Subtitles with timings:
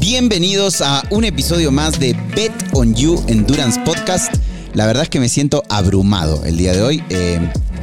[0.00, 4.32] Bienvenidos a un episodio más de Bet on You Endurance Podcast.
[4.72, 7.02] La verdad es que me siento abrumado el día de hoy.
[7.10, 7.40] Eh,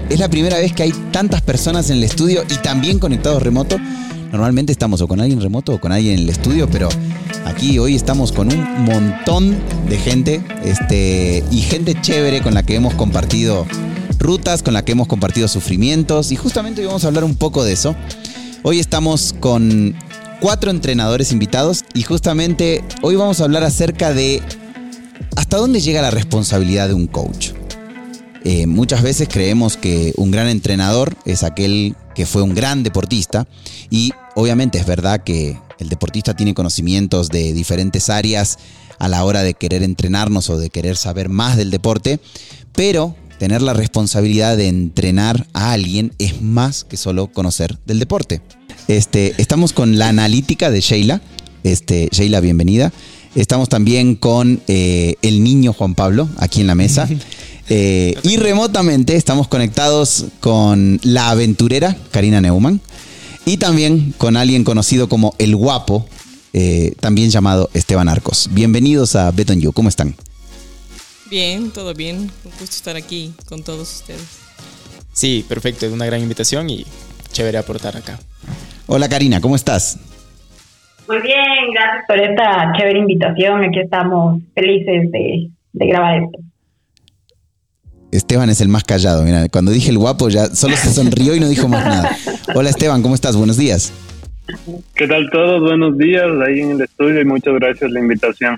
[0.09, 3.77] es la primera vez que hay tantas personas en el estudio y también conectados remoto.
[4.31, 6.87] Normalmente estamos o con alguien remoto o con alguien en el estudio, pero
[7.45, 9.57] aquí hoy estamos con un montón
[9.89, 13.67] de gente este, y gente chévere con la que hemos compartido
[14.19, 17.65] rutas, con la que hemos compartido sufrimientos y justamente hoy vamos a hablar un poco
[17.65, 17.93] de eso.
[18.63, 19.95] Hoy estamos con
[20.39, 24.41] cuatro entrenadores invitados y justamente hoy vamos a hablar acerca de
[25.35, 27.49] hasta dónde llega la responsabilidad de un coach.
[28.43, 33.47] Eh, muchas veces creemos que un gran entrenador es aquel que fue un gran deportista
[33.89, 38.59] y obviamente es verdad que el deportista tiene conocimientos de diferentes áreas
[38.99, 42.19] a la hora de querer entrenarnos o de querer saber más del deporte,
[42.73, 48.41] pero tener la responsabilidad de entrenar a alguien es más que solo conocer del deporte.
[48.87, 51.21] Este, estamos con la analítica de Sheila.
[51.63, 52.93] Este, Sheila, bienvenida.
[53.33, 57.09] Estamos también con eh, el niño Juan Pablo aquí en la mesa.
[57.73, 62.81] Eh, y remotamente estamos conectados con la aventurera Karina Neumann
[63.45, 66.05] y también con alguien conocido como el guapo,
[66.53, 68.49] eh, también llamado Esteban Arcos.
[68.51, 70.15] Bienvenidos a Beton You, ¿cómo están?
[71.29, 72.17] Bien, todo bien.
[72.17, 74.39] Un gusto estar aquí con todos ustedes.
[75.13, 76.85] Sí, perfecto, es una gran invitación y
[77.31, 78.19] chévere aportar acá.
[78.87, 79.97] Hola Karina, ¿cómo estás?
[81.07, 83.63] Muy bien, gracias por esta chévere invitación.
[83.63, 86.39] Aquí estamos felices de, grabar esto.
[88.11, 89.23] Esteban es el más callado.
[89.23, 92.17] Mira, cuando dije el guapo ya solo se sonrió y no dijo más nada.
[92.53, 93.35] Hola Esteban, ¿cómo estás?
[93.35, 93.93] Buenos días.
[94.95, 95.61] ¿Qué tal todos?
[95.61, 98.57] Buenos días ahí en el estudio y muchas gracias por la invitación.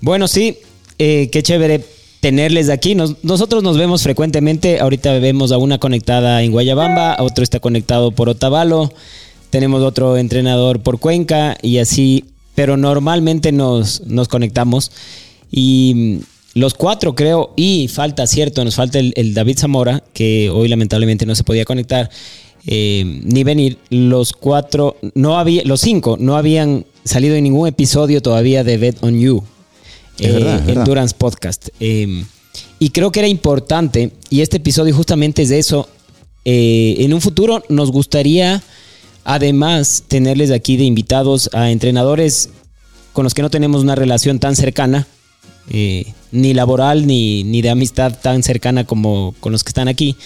[0.00, 0.58] Bueno, sí,
[0.98, 1.84] eh, qué chévere
[2.20, 2.94] tenerles aquí.
[2.94, 4.80] nosotros nos vemos frecuentemente.
[4.80, 8.92] Ahorita vemos a una conectada en Guayabamba, a otro está conectado por Otavalo.
[9.50, 12.24] Tenemos otro entrenador por Cuenca y así,
[12.54, 14.90] pero normalmente nos, nos conectamos.
[15.50, 20.68] Y mm, los cuatro creo, y falta, cierto, nos falta el, David Zamora, que hoy
[20.68, 22.10] lamentablemente no se podía conectar
[22.66, 23.78] eh, ni venir.
[23.90, 29.02] Los cuatro, no había, los cinco no habían salido en ningún episodio todavía de Bet
[29.02, 29.42] on You.
[30.18, 31.68] Eh, Endurance Podcast.
[31.80, 32.24] Em,
[32.78, 35.88] y creo que era importante, y este episodio justamente es de eso.
[36.44, 38.62] Eh, en un futuro nos gustaría,
[39.24, 42.50] además, tenerles aquí de invitados a entrenadores
[43.12, 45.06] con los que no tenemos una relación tan cercana,
[45.70, 50.16] eh, ni laboral ni, ni de amistad tan cercana como con los que están aquí.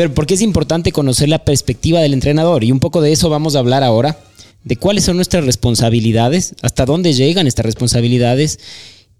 [0.00, 3.54] Pero porque es importante conocer la perspectiva del entrenador, y un poco de eso vamos
[3.54, 4.18] a hablar ahora
[4.64, 8.60] de cuáles son nuestras responsabilidades, hasta dónde llegan estas responsabilidades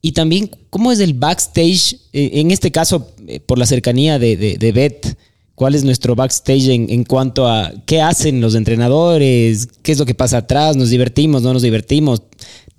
[0.00, 1.98] y también, ¿cómo es el backstage?
[2.14, 5.18] Eh, en este caso, eh, por la cercanía de, de, Bet,
[5.54, 9.68] ¿cuál es nuestro backstage en, cuanto a qué hacen los entrenadores?
[9.82, 10.76] ¿Qué es lo que pasa atrás?
[10.76, 11.42] ¿Nos divertimos?
[11.42, 12.22] ¿No nos divertimos?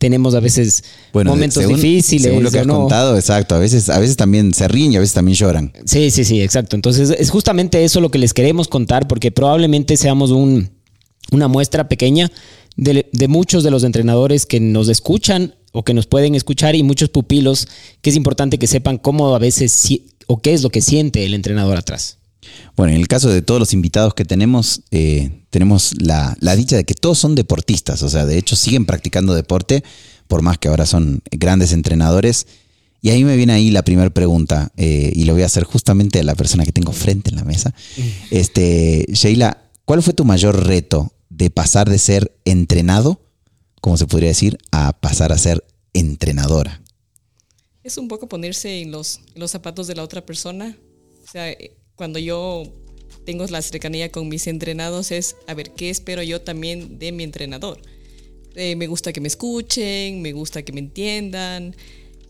[0.01, 2.23] Tenemos a veces momentos difíciles.
[2.23, 3.53] Según lo que has contado, exacto.
[3.53, 5.73] A veces, a veces también se ríen y a veces también lloran.
[5.85, 6.75] Sí, sí, sí, exacto.
[6.75, 10.71] Entonces, es justamente eso lo que les queremos contar, porque probablemente seamos un,
[11.31, 12.31] una muestra pequeña
[12.77, 16.81] de, de muchos de los entrenadores que nos escuchan o que nos pueden escuchar y
[16.81, 17.67] muchos pupilos
[18.01, 19.87] que es importante que sepan cómo a veces
[20.25, 22.17] o qué es lo que siente el entrenador atrás.
[22.75, 26.83] Bueno, en el caso de todos los invitados que tenemos, eh, tenemos la, dicha de
[26.83, 29.83] que todos son deportistas, o sea, de hecho siguen practicando deporte,
[30.27, 32.47] por más que ahora son grandes entrenadores.
[33.03, 36.19] Y ahí me viene ahí la primera pregunta, eh, y lo voy a hacer justamente
[36.19, 37.73] a la persona que tengo frente en la mesa.
[38.31, 43.21] Este, Sheila, ¿cuál fue tu mayor reto de pasar de ser entrenado
[43.81, 46.81] como se podría decir, a pasar a ser entrenadora?
[47.83, 50.77] Es un poco ponerse en los, los zapatos de la otra persona.
[51.23, 52.63] O sea, eh, cuando yo
[53.25, 57.23] tengo la cercanía con mis entrenados es, a ver, ¿qué espero yo también de mi
[57.23, 57.79] entrenador?
[58.55, 61.75] Eh, me gusta que me escuchen, me gusta que me entiendan.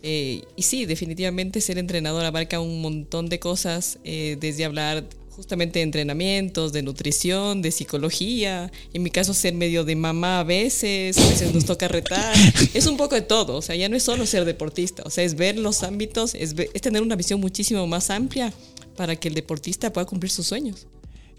[0.03, 5.83] Eh, y sí, definitivamente ser entrenador abarca un montón de cosas, desde hablar justamente de
[5.83, 8.71] entrenamientos, de nutrición, de psicología.
[8.93, 12.35] En mi caso, ser medio de mamá a veces, a veces nos toca retar.
[12.73, 15.23] Es un poco de todo, o sea, ya no es solo ser deportista, o sea,
[15.23, 18.53] es ver los ámbitos, es, tener una visión muchísimo más amplia
[18.95, 20.87] para que el deportista pueda cumplir sus sueños.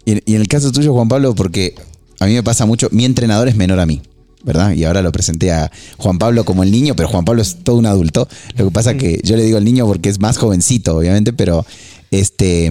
[0.05, 1.75] Y, en el caso tuyo, Juan Pablo, porque
[2.19, 4.01] a mí me pasa mucho, mi entrenador es menor a mí.
[4.45, 4.73] ¿verdad?
[4.73, 7.77] Y ahora lo presenté a Juan Pablo como el niño, pero Juan Pablo es todo
[7.77, 8.27] un adulto.
[8.57, 11.31] Lo que pasa es que yo le digo el niño porque es más jovencito, obviamente,
[11.31, 11.65] pero
[12.11, 12.69] este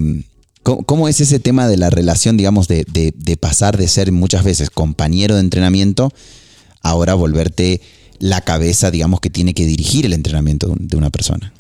[0.62, 5.34] ¿Cómo, es ese tema de la relación, digamos, de, pasar de ser muchas veces compañero
[5.34, 6.12] de entrenamiento,
[6.82, 7.80] ahora volverte
[8.20, 11.52] la cabeza, digamos, que tiene que dirigir el entrenamiento de una persona?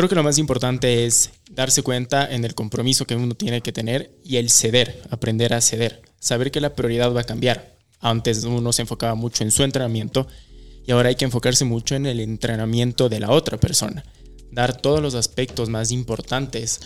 [0.00, 3.70] Creo que lo más importante es darse cuenta en el compromiso que uno tiene que
[3.70, 7.76] tener y el ceder, aprender a ceder, saber que la prioridad va a cambiar.
[8.00, 10.26] Antes uno se enfocaba mucho en su entrenamiento
[10.86, 14.02] y ahora hay que enfocarse mucho en el entrenamiento de la otra persona.
[14.50, 16.80] Dar todos los aspectos más importantes,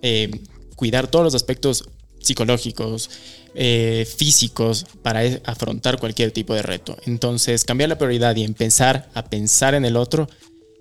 [0.00, 0.30] eh,
[0.74, 1.84] cuidar todos los aspectos
[2.18, 3.10] psicológicos,
[3.54, 6.96] eh, físicos para e, afrontar cualquier tipo de reto.
[7.04, 10.30] Entonces, cambiar la prioridad y empezar a pensar en el otro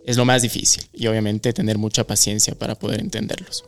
[0.06, 3.64] es lo más difícil y obviamente tener mucha paciencia para poder entenderlos.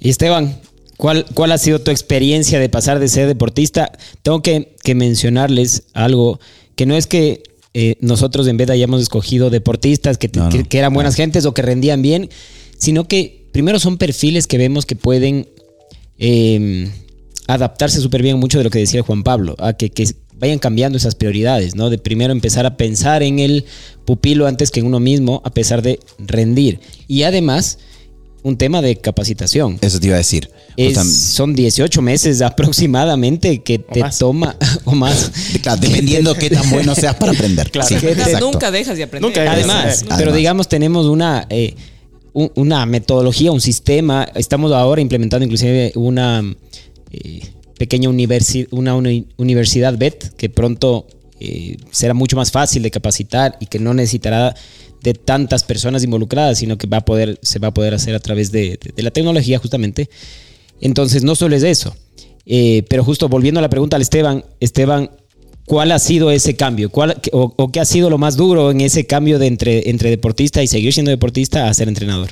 [0.00, 0.60] Y Esteban,
[0.96, 3.92] ¿cuál, cuál ha sido tu experiencia de pasar de ser deportista?
[4.22, 6.40] Tengo que, mencionarles algo
[6.74, 7.42] que no es que
[7.74, 11.62] eh, nosotros en vez de hayamos escogido deportistas que, que, eran buenas gentes o que
[11.62, 12.28] rendían bien,
[12.78, 15.48] sino que primero son perfiles que vemos que pueden
[16.18, 16.90] em,
[17.46, 20.08] adaptarse súper bien mucho de lo que decía Juan Pablo, a que, que,
[20.42, 21.88] vayan cambiando esas prioridades, ¿no?
[21.88, 23.64] De primero empezar a pensar en el
[24.04, 26.80] pupilo antes que en uno mismo, a pesar de rendir.
[27.06, 27.78] Y además,
[28.42, 29.78] un tema de capacitación.
[29.80, 30.50] Eso te iba a decir.
[31.04, 35.30] son 18 meses aproximadamente que te toma o más.
[35.80, 37.70] dependiendo qué tan bueno seas para aprender.
[37.70, 37.96] Claro.
[38.40, 39.30] nunca dejas de aprender.
[39.30, 41.76] Nunca además, pero digamos tenemos una, eh,
[42.32, 44.26] una metodología, un sistema.
[44.34, 46.42] Estamos ahora implementando inclusive una...
[47.12, 47.42] Eh,
[47.82, 48.08] pequeña
[48.70, 48.94] una
[49.38, 51.04] universidad BET que pronto
[51.40, 54.54] eh, será mucho más fácil de capacitar y que no necesitará
[55.02, 58.20] de tantas personas involucradas, sino que va a poder, se va a poder hacer a
[58.20, 60.08] través de, la tecnología justamente.
[60.80, 61.92] Entonces, no solo es eso.
[62.46, 65.10] Eh, pero justo volviendo a la pregunta al Esteban, Esteban,
[65.66, 66.88] ¿cuál ha sido ese cambio?
[66.88, 70.62] ¿Cuál, o, qué ha sido lo más duro en ese cambio de entre, entre deportista
[70.62, 72.30] y seguir siendo deportista a ser entrenador?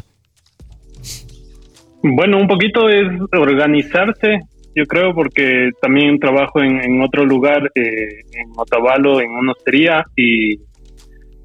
[2.04, 4.42] Bueno, un poquito es organizarse
[4.74, 10.54] yo creo, porque también trabajo en, otro lugar, eh, en Otavalo, en una hostería, y,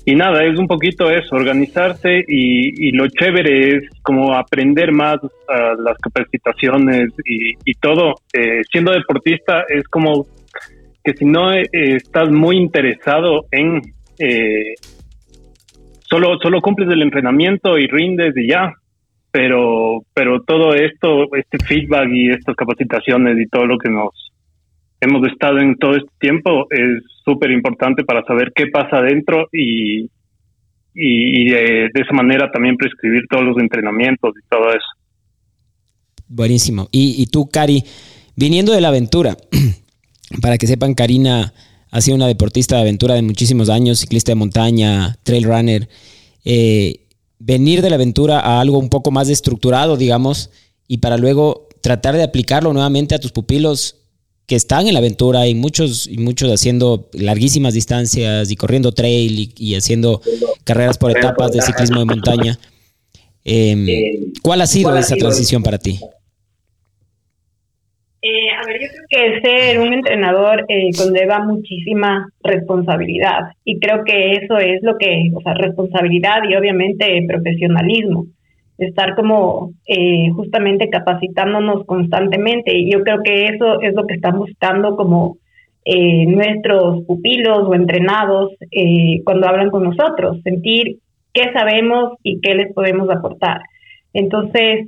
[0.06, 5.18] y nada, es un poquito eso, organizarse y, lo chévere es como aprender más
[5.80, 8.16] las capacitaciones y, todo.
[8.34, 10.28] Eh, siendo deportista es como
[11.04, 13.82] que si no eh, estás muy interesado en...
[16.10, 18.72] solo, solo cumples el entrenamiento y rindes y ya,
[19.36, 24.32] pero, pero todo esto, este feedback y estas capacitaciones y todo lo que nos
[25.02, 30.10] hemos estado en todo este tiempo es súper importante para saber qué pasa adentro y,
[30.94, 34.88] y, de, esa manera también prescribir todos los entrenamientos y todo eso.
[36.30, 36.88] Buenísimo.
[36.94, 37.84] Y, y tú, Cari,
[38.38, 39.36] viniendo de la aventura,
[40.42, 41.52] para que sepan, Karina
[41.92, 45.90] ha sido una deportista de aventura de muchísimos años, ciclista de montaña, trail runner.
[46.46, 47.02] Eh,
[47.46, 50.50] venir de la aventura a algo un poco más estructurado, digamos,
[50.88, 53.98] y para luego tratar de aplicarlo nuevamente a tus pupilos
[54.48, 59.54] que están en la aventura y muchos y muchos haciendo larguísimas distancias y corriendo trail
[59.56, 60.22] y, haciendo
[60.64, 62.60] carreras por etapas de ciclismo de montaña.
[63.44, 63.88] Em,
[64.42, 66.00] ¿Cuál ha sido esa transición para ti?
[68.28, 74.04] Eh, a ver, yo creo que ser un entrenador eh, conlleva muchísima responsabilidad y creo
[74.04, 78.26] que eso es lo que, o sea, responsabilidad y obviamente profesionalismo,
[78.80, 84.40] estar como eh, justamente capacitándonos constantemente y yo creo que eso es lo que están
[84.40, 85.38] buscando como
[85.86, 88.54] eh, nuestros pupilos o entrenados
[89.24, 90.98] cuando hablan con nosotros, sentir
[91.32, 93.62] qué sabemos y qué les podemos aportar.
[94.14, 94.88] Entonces,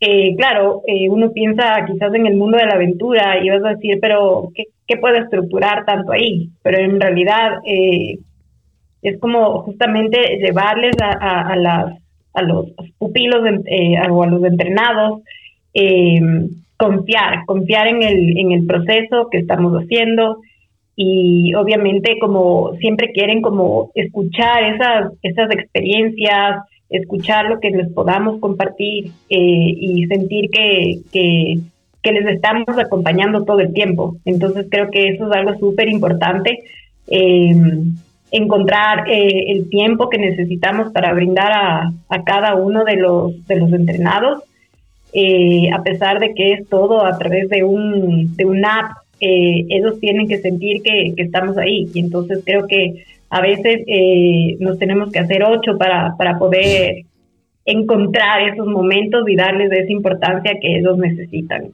[0.00, 3.74] eh, claro, eh, uno piensa quizás en el mundo de la aventura y vas a
[3.74, 6.50] decir, pero ¿qué, qué puedo estructurar tanto ahí?
[6.62, 8.18] Pero en realidad eh,
[9.02, 11.98] es como justamente llevarles a, a, las,
[12.34, 12.66] a los
[12.98, 13.40] pupilos
[14.10, 15.22] o a los entrenados,
[16.76, 20.40] confiar, confiar en el, en el proceso que estamos haciendo
[20.96, 28.40] y obviamente como siempre quieren como escuchar esas, esas experiencias, escuchar lo que les podamos
[28.40, 31.60] compartir eh, y sentir que, que,
[32.12, 34.16] les estamos acompañando todo el tiempo.
[34.24, 36.60] Entonces creo que eso es algo súper importante.
[37.08, 37.96] Em,
[38.30, 43.56] encontrar eh, el tiempo que necesitamos para brindar a, a, cada uno de los, de
[43.56, 44.44] los entrenados,
[45.12, 49.98] eh, a pesar de que es todo a través de un, de una app, ellos
[49.98, 51.88] tienen que sentir que, que estamos ahí.
[51.92, 57.04] Y entonces creo que a veces eh, nos tenemos que hacer ocho para, para poder
[57.64, 61.72] encontrar esos momentos y darles esa importancia que ellos necesitan.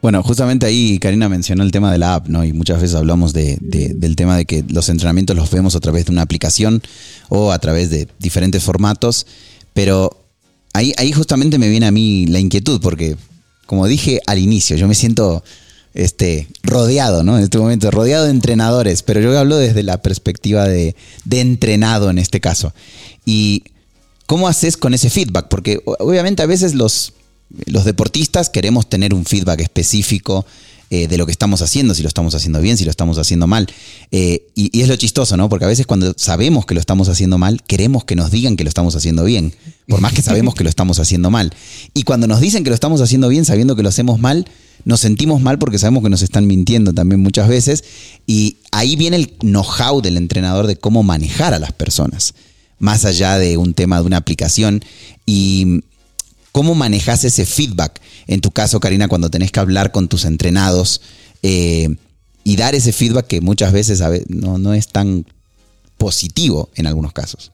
[0.00, 2.44] Bueno, justamente ahí Karina mencionó el tema de la app, ¿no?
[2.44, 6.04] Y muchas veces hablamos de, del tema de que los entrenamientos los vemos a través
[6.04, 6.82] de una aplicación
[7.30, 9.26] o a través de diferentes formatos,
[9.72, 10.10] pero
[10.74, 13.16] ahí, ahí justamente me viene a mí la inquietud, porque
[13.64, 15.42] como dije al inicio, yo me siento
[15.94, 17.38] este, rodeado, ¿no?
[17.38, 22.10] En este momento, rodeado de entrenadores, pero yo hablo desde la perspectiva de, de entrenado
[22.10, 22.74] en este caso.
[23.24, 23.62] Y
[24.26, 25.48] ¿cómo haces con ese feedback?
[25.48, 27.14] Porque obviamente a veces los,
[27.66, 30.44] los deportistas queremos tener un feedback específico
[30.90, 33.46] eh, de lo que estamos haciendo, si lo estamos haciendo bien, si lo estamos haciendo
[33.46, 33.66] mal.
[34.10, 35.48] Eh, y, y, es lo chistoso, ¿no?
[35.48, 38.64] Porque a veces cuando sabemos que lo estamos haciendo mal, queremos que nos digan que
[38.64, 39.54] lo estamos haciendo bien,
[39.88, 41.52] por más que sabemos que lo estamos haciendo mal.
[41.94, 44.46] Y cuando nos dicen que lo estamos haciendo bien, sabiendo que lo hacemos mal,
[44.84, 47.84] nos sentimos mal porque sabemos que nos están mintiendo también muchas veces.
[48.26, 52.34] Y ahí viene el know-how del entrenador de cómo manejar a las personas,
[52.78, 54.84] más allá de un tema de una aplicación.
[55.26, 55.82] Y
[56.54, 58.00] ¿Cómo manejas ese feedback?
[58.28, 61.00] En tu caso, Karina, cuando tenés que hablar con tus entrenados
[61.42, 61.88] eh,
[62.44, 65.26] y dar ese feedback que muchas veces no, no es tan
[65.98, 67.50] positivo en algunos casos.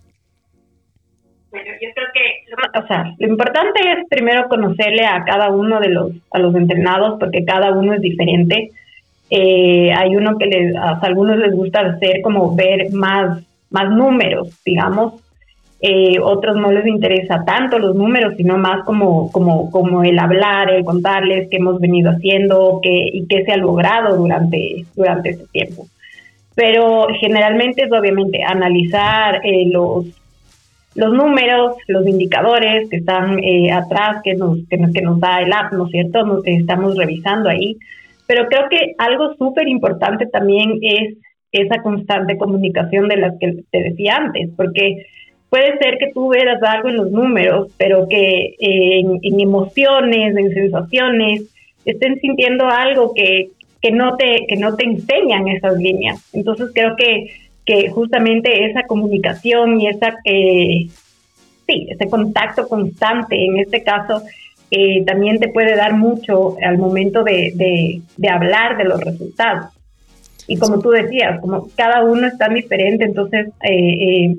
[2.74, 7.18] O sea, lo importante es primero conocerle a cada uno de los, a los entrenados,
[7.18, 8.70] porque cada uno es diferente.
[9.30, 14.60] Eh, hay uno que les, a algunos les gusta hacer como ver más, más números,
[14.64, 15.14] digamos,
[15.82, 20.70] eh, otros no les interesa tanto los números, sino más como, como, como el hablar,
[20.70, 25.46] el contarles qué hemos venido haciendo qué, y qué se ha logrado durante, durante este
[25.46, 25.86] tiempo.
[26.54, 30.04] Pero generalmente es obviamente analizar eh, los,
[30.94, 35.72] los números, los indicadores que están eh, atrás, que nos, que, nos, da el app,
[35.72, 36.24] ¿no es cierto?
[36.24, 37.76] Nos estamos revisando ahí.
[38.26, 41.16] Pero creo que algo súper importante también es
[41.52, 45.06] esa constante comunicación de las que te decía antes, porque
[45.48, 50.54] puede ser que tú veas algo en los números, pero que eh, en, emociones, en
[50.54, 51.42] sensaciones,
[51.84, 56.20] estén sintiendo algo que, que, no te, que no te enseñan esas líneas.
[56.32, 57.32] Entonces creo que,
[57.70, 60.88] que justamente esa comunicación y esa, eh,
[61.68, 64.22] sí, ese contacto constante, en este caso,
[64.72, 69.66] eh, también te puede dar mucho al momento de, de, de hablar de los resultados.
[70.48, 74.34] Y como tú decías, como cada uno es tan diferente, entonces eh,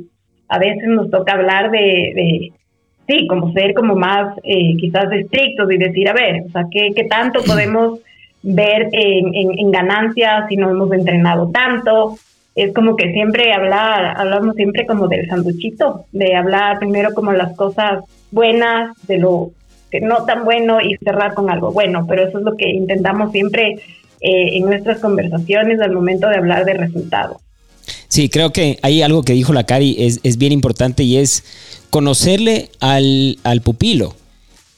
[0.50, 2.52] a veces nos toca hablar de,
[3.08, 7.06] sí, como ser como más quizás estrictos y decir, a ver, o sea, ¿qué, qué
[7.06, 8.00] tanto podemos
[8.44, 12.18] ver en, en, ganancias si no hemos entrenado tanto?
[12.56, 17.56] Es como que siempre hablar, hablamos siempre como del sanduchito, de hablar primero como las
[17.56, 19.52] cosas buenas, de lo
[19.90, 23.32] que no tan bueno y cerrar con algo bueno, pero eso es lo que intentamos
[23.32, 23.76] siempre
[24.22, 27.38] eh, en nuestras conversaciones al momento de hablar de resultados.
[28.08, 31.44] Sí, creo que hay algo que dijo la Cari es, es bien importante y es
[31.90, 34.16] conocerle al, al, pupilo.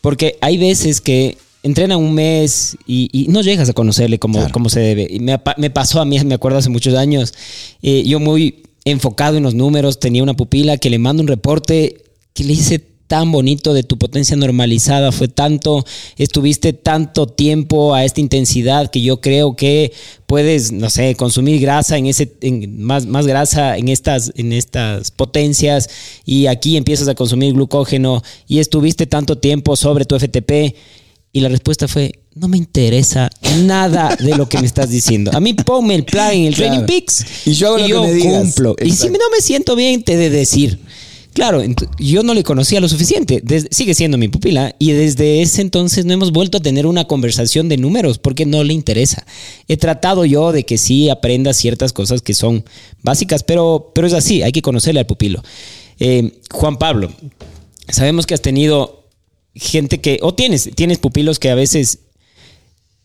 [0.01, 4.81] Porque hay veces que entrena un mes y, no llegas a conocerle como, como se
[4.81, 5.07] debe.
[5.09, 7.33] Y me, me, pasó a mí, me acuerdo hace muchos años,
[7.81, 12.03] eh, yo muy enfocado en los números, tenía una pupila que le mando un reporte
[12.33, 15.85] que le hice tan bonito de tu potencia normalizada, fue tanto,
[16.17, 19.93] estuviste tanto tiempo a esta intensidad que yo creo que
[20.25, 22.31] puedes, no sé, consumir grasa en ese,
[22.69, 25.89] más, más grasa en estas, en estas potencias.
[26.25, 30.73] Y aquí empiezas a consumir glucógeno y estuviste tanto tiempo sobre tu FTP
[31.35, 33.27] y la respuesta fue, no me interesa
[33.63, 35.31] nada de lo que me estás diciendo.
[35.33, 38.75] A mí ponme el plan en el Training Peaks y yo, hago cumplo.
[38.79, 40.79] Y si no me siento bien, te de decir.
[41.33, 41.63] Claro,
[41.97, 43.41] yo no le conocía lo suficiente.
[43.71, 47.67] sigue siendo mi pupila y desde ese entonces no hemos vuelto a tener una conversación
[47.67, 49.25] de números porque no le interesa.
[49.67, 52.63] He tratado yo de que sí aprenda ciertas cosas que son
[53.01, 55.43] básicas, pero, pero es así, hay que conocerle al pupilo.
[55.99, 57.11] Eh, Juan Pablo,
[57.89, 59.02] sabemos que has tenido
[59.55, 61.99] gente que, o tienes, tienes pupilos que a veces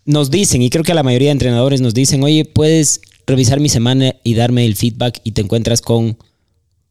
[0.05, 3.61] nos dicen, y creo que a la mayoría de entrenadores nos dicen, oye, puedes revisar
[3.61, 6.17] mi semana y darme el feedback y te encuentras con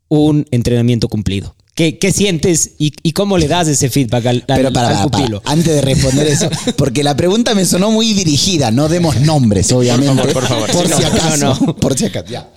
[0.08, 1.56] un entrenamiento cumplido.
[1.74, 5.44] ¿Qué, qué sientes y, y, cómo le das ese feedback al, Pero para, pupilo?
[5.46, 10.24] antes de responder eso, porque la pregunta me sonó muy dirigida, no demos nombres, obviamente.
[10.34, 11.76] Por favor, por, si acaso.
[11.76, 12.50] Por si acaso, ya.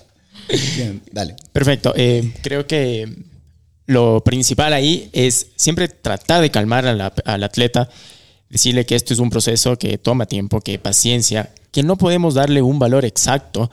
[0.76, 1.36] Bien, dale.
[1.52, 1.92] Perfecto.
[1.96, 3.08] Eh, creo que
[3.90, 7.88] lo principal ahí es siempre tratar de calmar al atleta,
[8.48, 12.62] decirle que esto es un proceso que toma tiempo, que paciencia, que no podemos darle
[12.62, 13.68] un valor exacto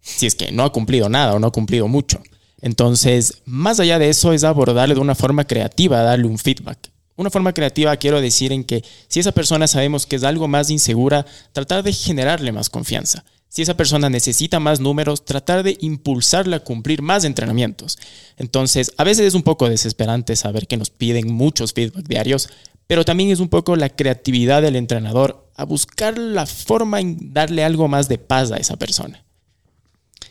[0.00, 2.22] si es que no ha cumplido nada o no ha cumplido mucho.
[2.62, 6.90] Entonces, más allá de eso, es abordarle de una forma creativa, darle un feedback.
[7.16, 10.70] Una forma creativa quiero decir en que si esa persona sabemos que es algo más
[10.70, 13.22] insegura, tratar de generarle más confianza.
[13.48, 17.98] Si esa persona necesita más números, tratar de impulsarla a cumplir más entrenamientos.
[18.36, 22.50] Entonces, a veces es un poco desesperante saber que nos piden muchos feedback diarios,
[22.86, 27.64] pero también es un poco la creatividad del entrenador a buscar la forma en darle
[27.64, 29.24] algo más de paz a esa persona.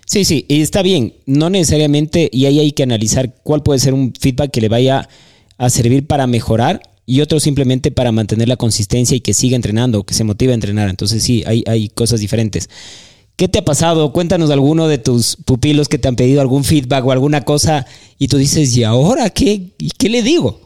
[0.06, 3.94] Sí, sí, y está bien, no necesariamente, y ahí hay que analizar cuál puede ser
[3.94, 5.10] un feedback que le vaya
[5.58, 10.04] a servir para mejorar y otro simplemente para mantener la consistencia y que siga entrenando,
[10.04, 10.90] que se motive a entrenar.
[10.90, 12.70] Entonces sí, hay, hay cosas diferentes.
[13.38, 14.12] ¿Qué te ha pasado?
[14.12, 17.86] Cuéntanos alguno de tus pupilos que te han pedido algún feedback o alguna cosa
[18.18, 19.74] y tú dices, ¿y ahora qué?
[19.78, 20.60] ¿Y qué le digo?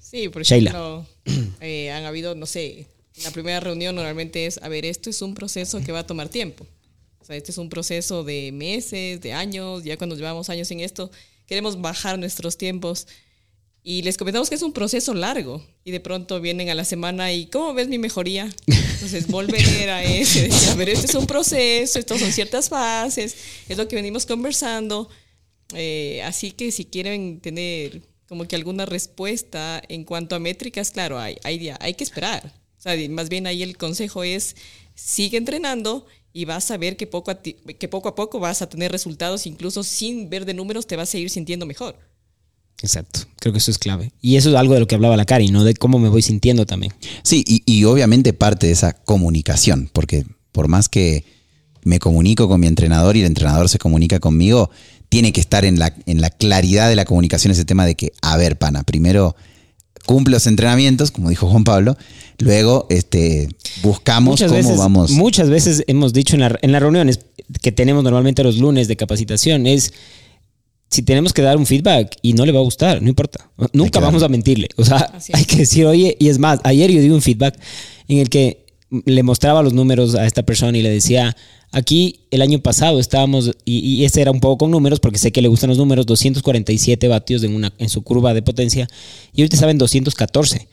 [0.00, 1.06] Sí, por ejemplo,
[1.60, 2.88] eh, han habido, no sé,
[3.22, 6.28] la primera reunión normalmente es, a ver, esto es un proceso que va a tomar
[6.28, 6.66] tiempo.
[7.20, 10.80] O sea, este es un proceso de meses, de años, ya cuando llevamos años en
[10.80, 11.12] esto,
[11.46, 13.06] queremos bajar nuestros tiempos.
[13.88, 15.64] Y les comentamos que es un proceso largo.
[15.84, 18.52] Y de pronto vienen a la semana y, ¿cómo ves mi mejoría?
[18.66, 23.36] Entonces, volver a ese, decir, a ver, este es un proceso, estos son ciertas fases,
[23.68, 25.08] es lo que venimos conversando.
[25.72, 31.20] Eh, así que si quieren tener como que alguna respuesta en cuanto a métricas, claro,
[31.20, 32.54] hay, hay, hay que esperar.
[32.76, 34.56] O sea, más bien ahí el consejo es,
[34.96, 38.68] sigue entrenando y vas a ver que poco a, que poco a poco vas a
[38.68, 41.96] tener resultados, incluso sin ver de números te vas a ir sintiendo mejor.
[42.82, 44.12] Exacto, creo que eso es clave.
[44.20, 45.64] Y eso es algo de lo que hablaba la Cari, ¿no?
[45.64, 46.92] De cómo me voy sintiendo también.
[47.22, 51.24] Sí, y, obviamente parte de esa comunicación, porque por más que
[51.82, 54.70] me comunico con mi entrenador y el entrenador se comunica conmigo,
[55.08, 58.12] tiene que estar en la, en la claridad de la comunicación ese tema de que,
[58.22, 59.36] a ver, pana, primero
[60.04, 61.96] cumple los entrenamientos, como dijo Juan Pablo,
[62.38, 63.48] luego este,
[63.82, 65.10] buscamos cómo vamos.
[65.12, 67.20] Muchas veces hemos dicho en, en las reuniones
[67.62, 69.92] que tenemos normalmente los lunes de capacitación, es
[70.88, 73.50] si tenemos que dar un feedback y no le va a gustar, no importa.
[73.72, 74.68] Nunca vamos a mentirle.
[74.76, 77.58] O sea, hay que decir, oye, y es más, ayer yo di un feedback
[78.08, 81.36] en el que le mostraba los números a esta persona y le decía,
[81.72, 85.32] aquí el año pasado estábamos, y, y ese era un poco con números, porque sé
[85.32, 88.88] que le gustan los números, 247 vatios en, una, en su curva de potencia,
[89.34, 90.68] y ahorita estaba en 214.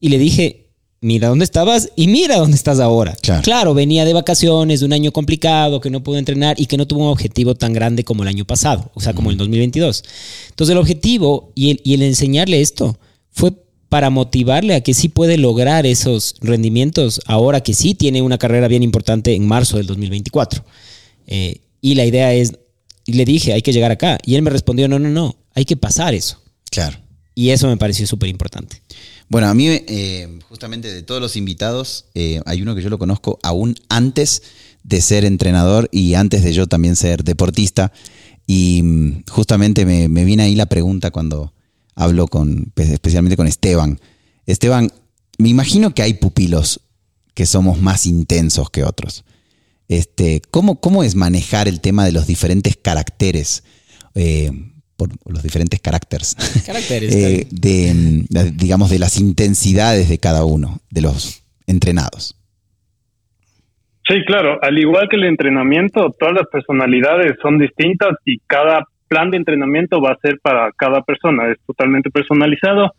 [0.00, 0.71] Y le dije,
[1.02, 3.14] mira dónde estabas y mira dónde estás ahora.
[3.42, 3.74] Claro.
[3.74, 7.04] venía de vacaciones, de un año complicado, que no pudo entrenar y que no tuvo
[7.04, 10.04] un objetivo tan grande como el año pasado, o sea, como el 2022.
[10.50, 12.98] Entonces el objetivo y el, y el enseñarle esto
[13.30, 13.52] fue
[13.88, 18.66] para motivarle a que sí puede lograr esos rendimientos ahora que sí tiene una carrera
[18.66, 20.64] bien importante en marzo del 2024.
[21.26, 22.54] Eh, y la idea es,
[23.04, 24.18] y le dije, hay que llegar acá.
[24.24, 26.40] Y él me respondió, no, no, no, hay que pasar eso.
[26.70, 26.96] Claro.
[27.34, 28.80] Y eso me pareció súper importante.
[29.32, 32.98] Bueno, a mí, eh, justamente de todos los invitados, eh, hay uno que yo lo
[32.98, 34.42] conozco aún antes
[34.84, 37.92] de ser entrenador y antes de yo también ser deportista.
[38.46, 41.54] Y mm, justamente me, viene ahí la pregunta cuando
[41.94, 43.98] hablo con, pues, especialmente con Esteban.
[44.44, 44.92] Esteban,
[45.38, 46.82] me imagino que hay pupilos
[47.32, 49.24] que somos más intensos que otros.
[49.88, 53.62] Este, ¿cómo, ¿Cómo es manejar el tema de los diferentes caracteres?
[54.14, 54.71] Eh,
[55.26, 56.36] los diferentes caracteres,
[56.90, 62.36] eh, de, mm, digamos, de las intensidades de cada uno de los entrenados.
[64.08, 69.30] Sí, claro, al igual que el entrenamiento, todas las personalidades son distintas y cada plan
[69.30, 72.92] de entrenamiento va a ser para cada persona, es totalmente personalizado.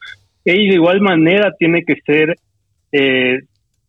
[0.45, 2.35] Y de igual manera tiene que ser
[2.91, 3.39] eh,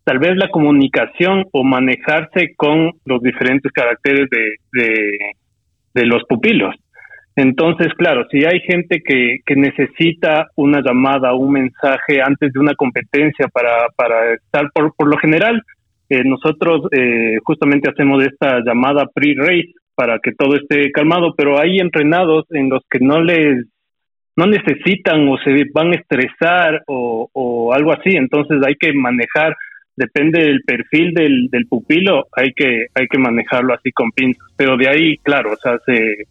[0.05, 6.75] tal vez la comunicación o manejarse con los diferentes caracteres de los pupilos.
[7.37, 12.75] Entonces, claro, si hay gente que, que necesita una llamada, un mensaje antes de una
[12.75, 15.61] competencia para, para estar, por, por lo general,
[16.09, 21.79] eh, nosotros eh, justamente hacemos esta llamada pre-race para que todo esté calmado, pero hay
[21.79, 23.67] entrenados en los que no les
[24.37, 29.55] no necesitan o se van a estresar o, o algo así, entonces hay que manejar,
[29.97, 34.77] depende del perfil del, del pupilo, hay que hay que manejarlo así con pinzas, pero
[34.77, 36.27] de ahí, claro, o sea, se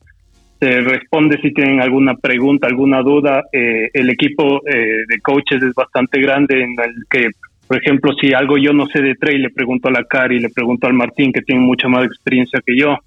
[0.63, 3.43] se responde si tienen alguna pregunta, alguna duda.
[3.51, 7.31] Eh, el equipo eh, de coaches es bastante grande en el que,
[7.67, 10.49] por ejemplo, si algo yo no sé de trail, le pregunto a la Cari, le
[10.49, 12.97] pregunto al Martín, que tiene mucha más experiencia que yo.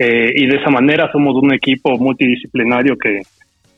[0.00, 3.20] Eh, y de esa manera somos un equipo multidisciplinario que,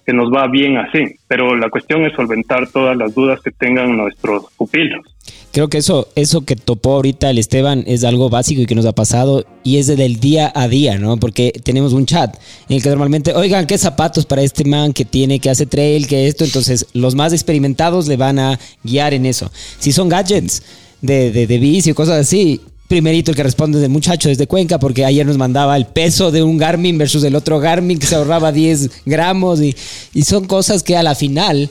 [0.09, 1.17] que nos va bien así.
[1.27, 5.05] Pero la cuestión es solventar todas las dudas que tengan nuestros pupilos.
[5.53, 8.87] Creo que eso, eso que topó ahorita el Esteban es algo básico y que nos
[8.87, 11.19] ha pasado y es del día a día, ¿no?
[11.19, 12.35] Porque tenemos un chat
[12.71, 16.07] en el que normalmente, oigan, ¿qué zapatos para este man que tiene, que hace trail,
[16.07, 16.45] que esto?
[16.45, 19.53] Entonces, los más experimentados le van a guiar en eso.
[19.79, 20.63] Si son gadgets
[21.03, 25.05] de, de, de bici cosas así, primerito el que responde del muchacho desde Cuenca, porque
[25.05, 28.51] ayer nos mandaba el peso de un Garmin versus el otro Garmin que se ahorraba
[28.59, 29.77] 10 gramos y,
[30.15, 31.71] y son cosas que a la final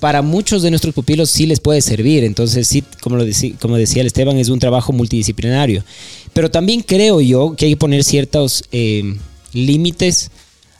[0.00, 2.24] para muchos de nuestros pupilos sí les puede servir.
[2.24, 3.24] Entonces, sí, como, lo
[3.60, 5.84] como decía el Esteban, es un trabajo multidisciplinario.
[6.32, 9.16] Pero también creo yo que hay que poner ciertos eh,
[9.52, 10.30] límites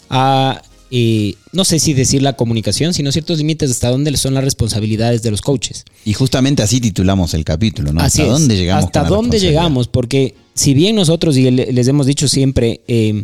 [0.09, 4.43] a, eh, no sé si decir la comunicación, sino ciertos límites hasta dónde son las
[4.43, 5.85] responsabilidades de los coaches.
[6.05, 8.01] Y justamente así titulamos el capítulo, ¿no?
[8.01, 8.85] ¿Hasta dónde llegamos?
[8.87, 9.87] ¿Hasta dónde llegamos?
[9.89, 13.23] Porque si bien nosotros, y les hemos dicho siempre, eh,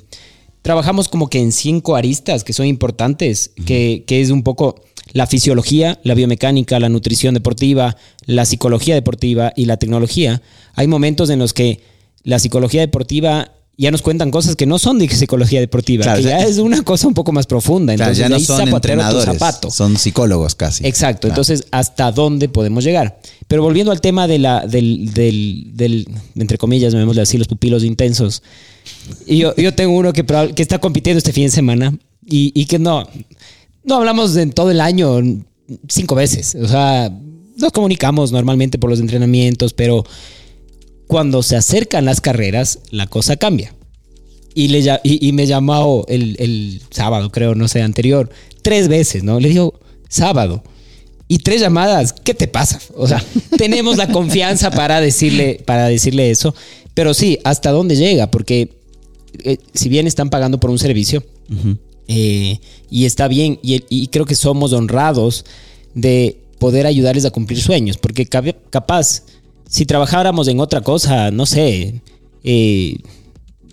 [0.63, 5.27] trabajamos como que en cinco aristas que son importantes, que, que es un poco la
[5.27, 10.41] fisiología, la biomecánica, la nutrición deportiva, la psicología deportiva y la tecnología,
[10.75, 11.81] hay momentos en los que
[12.23, 16.29] la psicología deportiva ya nos cuentan cosas que no son de psicología deportiva, Claro, que
[16.29, 17.95] ya- es una cosa un poco más profunda.
[17.95, 19.71] Claro, Entonces, ya no son entrenadores, zapato.
[19.71, 20.87] son psicólogos casi.
[20.87, 21.33] Exacto, Claro.
[21.35, 23.21] entonces, ¿hasta dónde podemos llegar?
[23.49, 27.85] Pero volviendo al tema de la, del, del, del, entre comillas, llamémosle así, los pupilos
[27.85, 28.43] intensos.
[29.27, 32.65] Y yo, yo tengo uno que, que está compitiendo este fin de semana y, y
[32.67, 33.07] que no,
[33.85, 35.21] no hablamos en todo el año
[35.89, 36.57] cinco veces.
[36.61, 37.13] O sea,
[37.59, 40.05] nos comunicamos normalmente por los entrenamientos, pero
[41.07, 43.75] cuando se acercan las carreras, la cosa cambia.
[44.55, 48.31] Y, le, y, y me llamó el, el sábado, creo, no sé, anterior,
[48.63, 49.39] tres veces, ¿no?
[49.39, 50.63] Le digo, sábado.
[51.29, 52.81] Y tres llamadas, ¿qué te pasa?
[52.95, 53.23] O sea,
[53.59, 56.55] tenemos la confianza para decirle, para decirle eso.
[56.95, 58.31] Pero sí, ¿hasta dónde llega?
[58.31, 58.77] Porque
[59.45, 61.23] eh, si bien están pagando por un servicio,
[62.09, 62.59] eh,
[62.91, 65.45] y está bien, y, y creo que somos honrados
[65.95, 69.23] de poder ayudarles a cumplir sueños, porque capaz,
[69.69, 72.01] si trabajáramos en otra cosa, no sé,
[72.45, 72.99] eh,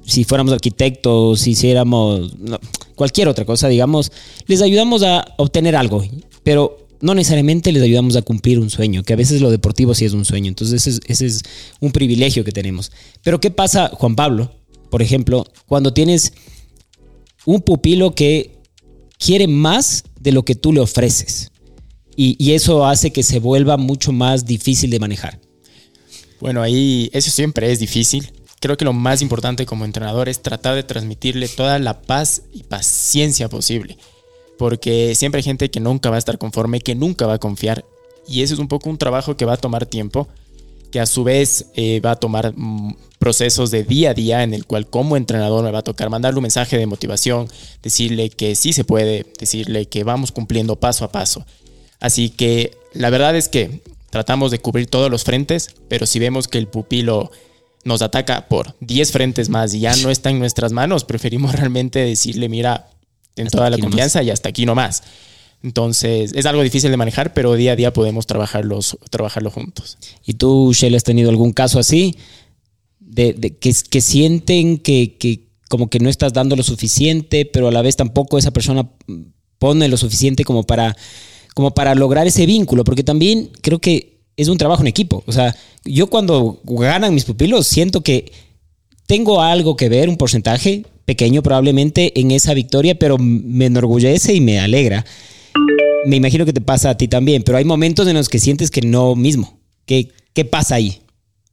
[0.06, 2.36] si fuéramos arquitectos, si hiciéramos
[2.96, 4.12] cualquier otra cosa, digamos,
[4.48, 6.04] les ayudamos a obtener algo,
[6.44, 10.06] pero no necesariamente les ayudamos a cumplir un sueño, que a veces lo deportivo sí
[10.06, 11.44] es un sueño, entonces ese es, ese es
[11.80, 12.92] un privilegio que tenemos.
[13.24, 14.52] Pero ¿qué pasa, Juan Pablo,
[14.90, 16.34] por ejemplo, cuando tienes
[17.46, 18.58] un pupilo que
[19.18, 21.52] quiere más de lo que tú le ofreces?
[22.16, 25.40] Y eso hace que se vuelva mucho más difícil de manejar.
[26.44, 28.30] Bueno, ahí eso siempre es difícil.
[28.60, 32.64] Creo que lo más importante como entrenador es tratar de transmitirle toda la paz y
[32.64, 33.98] paciencia posible.
[34.58, 37.86] Porque siempre hay gente que nunca va a estar conforme, que nunca va a confiar.
[38.28, 40.28] Y eso es un poco un trabajo que va a tomar tiempo,
[40.92, 44.54] que a su vez eh, va a tomar mm, procesos de día a día en
[44.54, 47.48] el cual como entrenador me va a tocar mandarle un mensaje de motivación,
[47.82, 51.46] decirle que sí se puede, decirle que vamos cumpliendo paso a paso.
[52.02, 53.82] Así que la verdad es que
[54.14, 57.32] tratamos de cubrir todos los frentes, pero si vemos que el pupilo
[57.84, 61.98] nos ataca por 10 frentes más y ya no está en nuestras manos, preferimos realmente
[61.98, 62.92] decirle, mira,
[63.36, 63.90] Hasta toda la nomás.
[63.90, 65.02] confianza y hasta aquí nomás.
[65.64, 69.98] Entonces, es algo difícil de manejar, pero día a día podemos trabajarlos, trabajarlo juntos.
[70.24, 72.16] ¿Y tú, Shell, has tenido algún caso así?
[73.00, 77.68] De, de que, que sienten que, que como que no estás dando lo suficiente, pero
[77.68, 78.92] a la vez tampoco esa persona
[79.58, 80.96] pone lo suficiente como para,
[81.54, 85.24] como para lograr ese vínculo, porque también creo que es un trabajo en equipo.
[85.28, 88.32] O sea, yo cuando ganan mis pupilos siento que
[89.06, 94.42] tengo algo que ver, un porcentaje pequeño probablemente en esa victoria, pero me enorgullece y
[94.42, 95.06] me alegra.
[96.06, 98.72] Me imagino que te pasa a ti también, pero hay momentos en los que sientes
[98.72, 99.60] que no mismo.
[99.86, 101.02] ¿Qué, qué pasa ahí?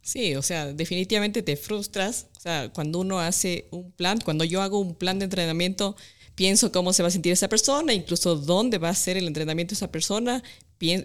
[0.02, 2.26] Sí, o sea, definitivamente te frustras.
[2.36, 5.96] O sea, cuando uno hace un plan, cuando yo hago un plan de entrenamiento,
[6.40, 9.72] pienso cómo se va a sentir esa persona, incluso dónde va a ser el entrenamiento
[9.72, 10.42] de esa persona.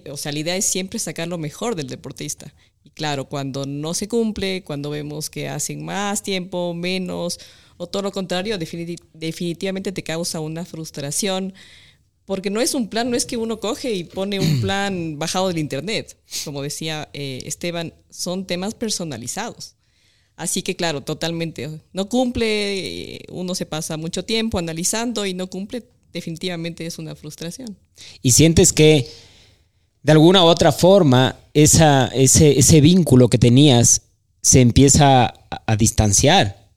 [0.09, 2.53] O sea, la idea es siempre sacar lo mejor del deportista.
[2.85, 7.37] Y claro, cuando no se cumple, cuando vemos que hacen más tiempo, menos,
[7.75, 11.53] o todo lo contrario, definiti- definitivamente te causa una frustración.
[12.23, 15.49] Porque no es un plan, no es que uno coge y pone un plan bajado
[15.49, 16.17] del internet.
[16.45, 19.74] Como decía eh, Esteban, son temas personalizados.
[20.37, 21.79] Así que claro, totalmente.
[21.93, 27.15] No cumple, eh, uno se pasa mucho tiempo analizando y no cumple, definitivamente es una
[27.15, 27.77] frustración.
[28.21, 29.09] Y sientes que
[30.03, 34.03] de alguna u otra forma ese, vínculo que tenías
[34.41, 36.69] se empieza a, distanciar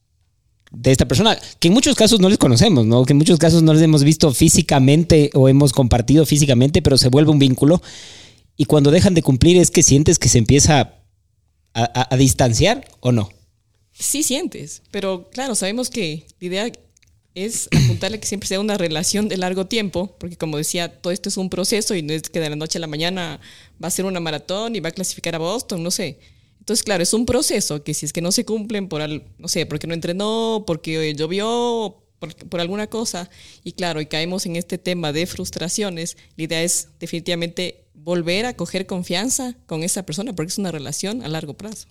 [0.70, 3.04] de esta persona, que en muchos casos no les conocemos, ¿no?
[3.04, 7.08] Que en muchos casos no les hemos visto físicamente o hemos compartido físicamente, pero se
[7.08, 7.82] vuelve un vínculo.
[8.56, 10.94] Y cuando dejan de cumplir es que sientes que se empieza
[11.74, 13.28] a distanciar o no.
[13.98, 16.72] Sí sientes, pero claro, sabemos que la idea
[17.34, 21.28] es apuntarle que siempre sea una relación de largo tiempo, porque como decía, todo esto
[21.28, 23.40] es un proceso y no es que de la noche a la mañana
[23.82, 26.18] va a ser una maratón y va a clasificar a Boston, no sé.
[26.60, 29.48] Entonces, claro, es un proceso que si es que no se cumplen por, al- no
[29.48, 33.30] sé, porque no entrenó, porque llovió, por, por alguna cosa,
[33.64, 38.54] y claro, y caemos en este tema de frustraciones, la idea es definitivamente volver a
[38.54, 41.88] coger confianza con esa persona, porque es una relación a largo plazo.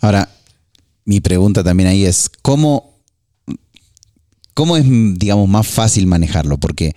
[0.00, 0.28] Ahora,
[1.04, 2.98] mi pregunta también ahí es, ¿cómo,
[4.54, 6.58] cómo es, digamos, más fácil manejarlo?
[6.58, 6.94] Porque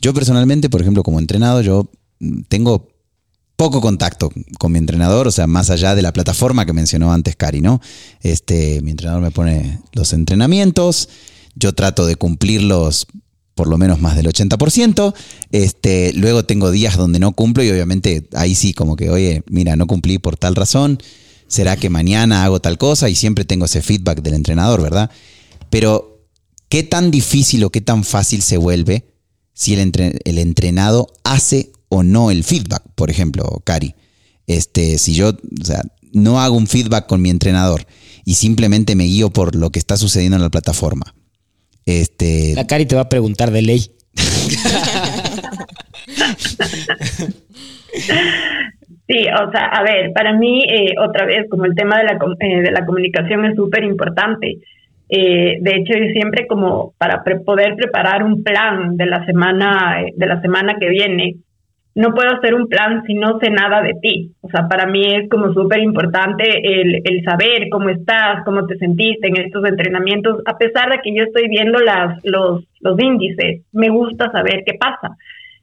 [0.00, 1.90] yo personalmente, por ejemplo, como entrenado, yo
[2.48, 2.88] tengo
[3.56, 7.36] poco contacto con mi entrenador, o sea, más allá de la plataforma que mencionó antes
[7.36, 7.80] Cari, ¿no?
[8.20, 11.08] Este, mi entrenador me pone los entrenamientos,
[11.54, 13.06] yo trato de cumplirlos
[13.54, 15.14] por lo menos más del 80%,
[15.52, 19.76] este, luego tengo días donde no cumplo y obviamente ahí sí como que, oye, mira,
[19.76, 20.98] no cumplí por tal razón,
[21.46, 25.10] será que mañana hago tal cosa y siempre tengo ese feedback del entrenador, ¿verdad?
[25.70, 26.26] Pero,
[26.68, 29.14] ¿qué tan difícil o qué tan fácil se vuelve
[29.54, 29.92] si el,
[30.24, 33.94] el entrenado hace o no el feedback, por ejemplo, Cari.
[34.46, 35.80] Este, si yo o sea,
[36.12, 37.86] no hago un feedback con mi entrenador
[38.24, 41.14] y simplemente me guío por lo que está sucediendo en la plataforma.
[41.86, 43.90] Este, la Cari te va a preguntar de ley.
[49.06, 52.18] Sí, o sea, a ver, para mí, eh, otra vez, como el tema de la,
[52.40, 54.58] eh, de la comunicación es súper importante.
[55.10, 60.26] Eh, de hecho, yo siempre como para poder preparar un plan de la semana, de
[60.26, 61.36] la semana que viene,
[61.94, 64.32] no puedo hacer un plan si no sé nada de ti.
[64.40, 68.76] O sea, para mí es como súper importante el, el, saber cómo estás, cómo te
[68.78, 73.62] sentiste en estos entrenamientos, a pesar de que yo estoy viendo las, los, los índices,
[73.72, 75.16] me gusta saber qué pasa.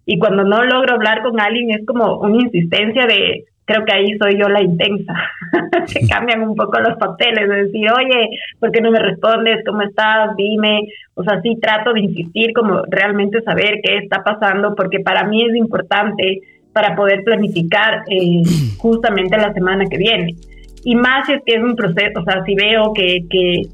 [0.05, 4.17] Y cuando no logro hablar con alguien es como una insistencia de, creo que ahí
[4.17, 5.13] soy yo la intensa.
[5.85, 9.63] Se cambian un poco los papeles, de decir, oye, ¿por qué no me respondes?
[9.65, 10.35] ¿Cómo estás?
[10.35, 10.87] Dime.
[11.13, 15.45] O sea, sí trato de insistir como realmente saber qué está pasando, porque para mí
[15.45, 16.41] es importante
[16.73, 18.43] para poder planificar eh,
[18.77, 20.35] justamente la semana que viene.
[20.83, 23.67] Y más si es que es un proceso, o sea, si veo que, que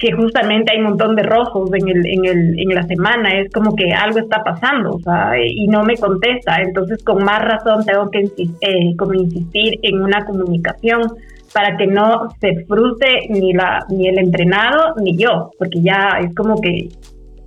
[0.00, 3.52] que justamente hay un montón de rojos en, el, en, el, en la semana, es
[3.52, 7.84] como que algo está pasando, o sea, y no me contesta, entonces con más razón
[7.84, 8.20] tengo que
[8.62, 11.02] eh, como insistir en una comunicación
[11.52, 16.34] para que no se frustre ni, la, ni el entrenado ni yo, porque ya es
[16.34, 16.88] como que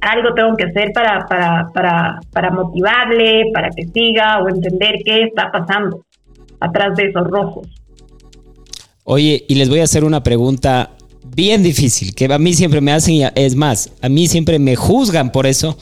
[0.02, 5.24] algo tengo que hacer para, para, para, para motivarle, para que siga o entender qué
[5.24, 6.02] está pasando
[6.60, 7.68] atrás de esos rojos.
[9.06, 10.92] Oye, y les voy a hacer una pregunta
[11.24, 15.32] bien difícil, que a mí siempre me hacen, es más, a mí siempre me juzgan
[15.32, 15.78] por eso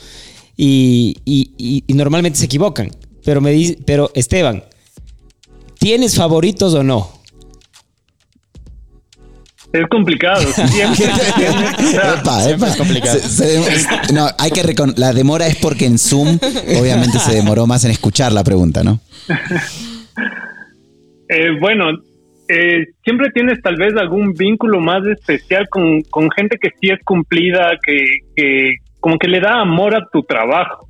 [0.58, 2.92] y, normalmente se equivocan.
[3.24, 4.64] Pero me dice, pero Esteban,
[5.80, 7.22] ¿tienes favoritos o no?
[9.74, 10.42] Es complicado.
[10.42, 10.56] es
[12.78, 13.20] complicado.
[14.14, 16.40] no, hay que la demora es porque en Zoom
[16.80, 19.00] obviamente se demoró más en escuchar la pregunta, ¿no?
[21.34, 21.86] Eh, bueno,
[22.52, 26.04] eh, siempre tienes tal vez algún vínculo más especial con,
[26.36, 30.88] gente que sí es cumplida, que, como que le da amor a tu trabajo.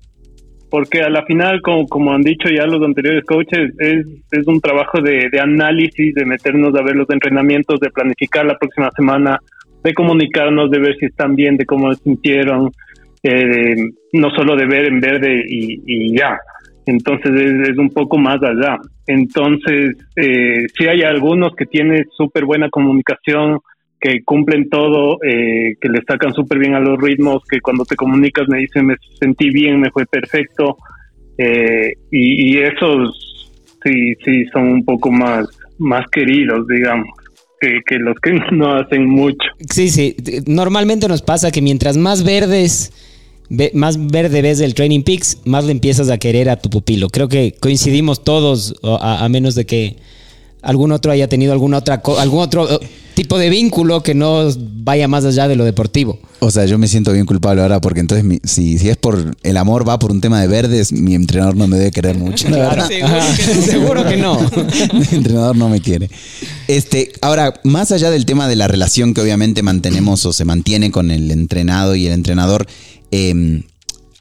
[0.69, 4.61] Porque a la final, como, como han dicho ya los anteriores coaches, es, es un
[4.61, 9.37] trabajo de, análisis, de meternos a ver los entrenamientos, de planificar la próxima semana,
[9.83, 12.71] de comunicarnos, de ver si están bien, de cómo se sintieron,
[13.23, 13.75] eh,
[14.13, 16.39] no solo de ver en verde y ya.
[16.91, 17.31] Entonces
[17.69, 18.77] es, un poco más allá.
[19.07, 23.59] Entonces, eh, sí hay algunos que tienen súper buena comunicación,
[23.99, 27.95] que cumplen todo, eh, que le sacan súper bien a los ritmos, que cuando te
[27.95, 30.77] comunicas me dicen me sentí bien, me fue perfecto.
[31.37, 35.47] Eh, y, esos sí, sí son un poco más,
[35.79, 37.07] más queridos, digamos.
[37.61, 39.47] Que, que los que no hacen mucho.
[39.69, 40.15] Sí, sí.
[40.45, 42.91] Normalmente nos pasa que mientras más verdes
[43.73, 47.09] más verde ves el Training Peaks, más le empiezas a querer a tu pupilo.
[47.09, 49.97] Creo que coincidimos todos, a, menos de que
[50.61, 52.79] algún otro haya tenido alguna otra algún otro eh,
[53.15, 56.19] tipo de vínculo que no vaya más allá de lo deportivo.
[56.39, 59.57] O sea, yo me siento bien culpable ahora porque entonces si, si es por el
[59.57, 62.47] amor va por un tema de verdes, mi entrenador no me debe querer mucho.
[63.65, 64.39] seguro, que no.
[64.93, 66.09] mi entrenador no me quiere.
[66.67, 70.89] Este, ahora, más allá del tema de la relación que obviamente mantenemos o se mantiene
[70.89, 72.65] con el entrenado y el entrenador,
[73.11, 73.63] Em,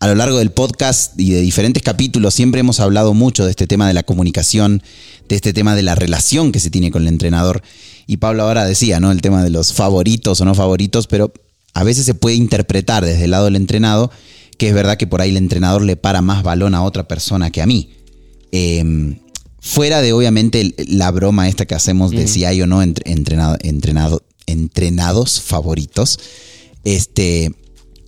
[0.00, 3.66] a lo largo del podcast y de diferentes capítulos siempre hemos hablado mucho de este
[3.66, 4.82] tema de la comunicación,
[5.28, 7.62] de este tema de la relación que se tiene con el entrenador.
[8.06, 9.12] Y Pablo ahora decía, ¿no?
[9.12, 11.32] El tema de los favoritos o no favoritos, pero
[11.74, 14.10] a veces se puede interpretar desde el lado del entrenado
[14.60, 17.50] que es verdad que por ahí el entrenador le para más balón a otra persona
[17.50, 17.88] que a mí.
[18.52, 19.16] Em,
[19.58, 24.22] fuera de obviamente la broma esta que hacemos de si hay o no entrenado, entrenado,
[24.44, 26.20] entrenados favoritos,
[26.84, 27.54] este,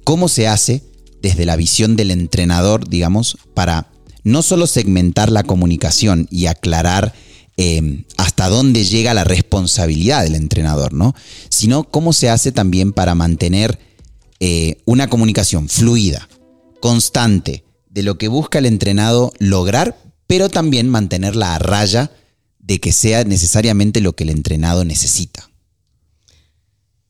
[0.04, 0.82] cómo se hace
[1.22, 3.90] desde la visión del entrenador, digamos, para
[4.24, 7.14] no solo segmentar la comunicación y aclarar
[7.56, 11.14] em, hasta dónde llega la responsabilidad del entrenador, ¿no?
[11.48, 13.78] Sino cómo se hace también para mantener
[14.40, 16.28] eh, una comunicación fluida,
[16.80, 22.10] constante, de lo que busca el entrenado lograr, pero también mantenerla a raya
[22.58, 25.48] de que sea necesariamente lo que el entrenado necesita.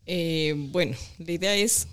[0.06, 1.86] Eh, bueno, la idea es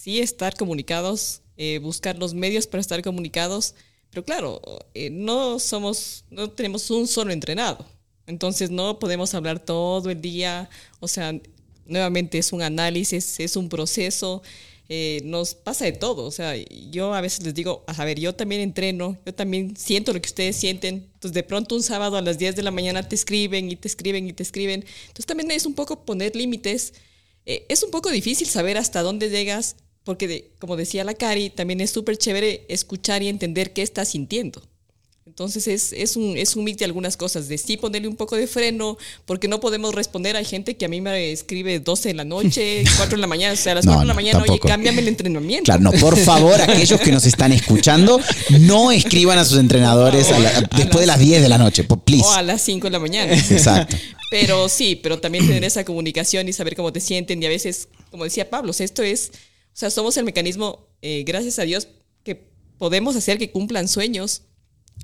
[0.00, 3.74] sí estar comunicados, eh, buscar los medios para estar comunicados,
[4.08, 4.62] pero claro,
[4.94, 7.84] eh, no somos, no tenemos un solo entrenado,
[8.26, 11.38] entonces no podemos hablar todo el día, o sea,
[11.84, 14.42] nuevamente es un análisis, es un proceso,
[14.88, 16.54] eh, nos pasa de todo, o sea,
[16.90, 20.30] yo a veces les digo, a ver, yo también entreno, yo también siento lo que
[20.30, 23.70] ustedes sienten, entonces de pronto un sábado a las 10 de la mañana te escriben
[23.70, 26.94] y te escriben y te escriben, entonces también es un poco poner límites,
[27.44, 31.90] es un poco difícil saber hasta dónde llegas porque como decía la Cari, también es
[31.90, 34.62] súper chévere escuchar y entender qué está sintiendo.
[35.30, 38.34] Entonces es, es, un, es un mix de algunas cosas, de sí ponerle un poco
[38.36, 40.36] de freno, porque no podemos responder.
[40.36, 43.54] Hay gente que a mí me escribe 12 de la noche, 4 de la mañana,
[43.54, 45.64] o sea, a las 4 de la mañana, oye, cámbiame el entrenamiento.
[45.64, 48.20] Claro, no, por favor, aquellos que nos están escuchando,
[48.58, 50.26] no escriban a sus entrenadores
[50.76, 52.24] después de las 10 de la noche, please.
[52.24, 53.32] O a las 5 de la mañana.
[53.32, 53.96] Exacto.
[54.30, 57.42] Pero sí, pero también tener esa comunicación y saber cómo te sienten.
[57.42, 59.32] Y a veces, como decía Pablo, esto es,
[59.80, 61.88] sea, somos el mecanismo, eh, gracias a Dios,
[62.22, 64.42] que podemos hacer que cumplan sueños